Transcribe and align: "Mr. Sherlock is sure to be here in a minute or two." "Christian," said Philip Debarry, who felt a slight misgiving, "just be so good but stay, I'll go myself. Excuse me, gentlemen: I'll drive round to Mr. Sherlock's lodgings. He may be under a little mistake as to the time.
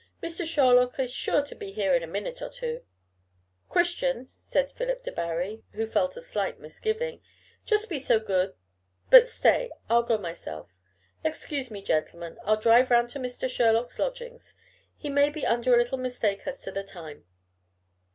"Mr. 0.23 0.47
Sherlock 0.47 0.97
is 0.97 1.13
sure 1.13 1.43
to 1.43 1.53
be 1.53 1.73
here 1.73 1.93
in 1.93 2.01
a 2.01 2.07
minute 2.07 2.41
or 2.41 2.49
two." 2.49 2.83
"Christian," 3.69 4.25
said 4.25 4.71
Philip 4.71 5.03
Debarry, 5.03 5.61
who 5.73 5.85
felt 5.85 6.17
a 6.17 6.21
slight 6.21 6.59
misgiving, 6.59 7.21
"just 7.67 7.87
be 7.87 7.99
so 7.99 8.19
good 8.19 8.55
but 9.11 9.27
stay, 9.27 9.69
I'll 9.91 10.01
go 10.01 10.17
myself. 10.17 10.79
Excuse 11.23 11.69
me, 11.69 11.83
gentlemen: 11.83 12.39
I'll 12.43 12.57
drive 12.59 12.89
round 12.89 13.09
to 13.09 13.19
Mr. 13.19 13.47
Sherlock's 13.47 13.99
lodgings. 13.99 14.55
He 14.97 15.07
may 15.07 15.29
be 15.29 15.45
under 15.45 15.75
a 15.75 15.77
little 15.77 15.99
mistake 15.99 16.47
as 16.47 16.63
to 16.63 16.71
the 16.71 16.81
time. 16.83 17.25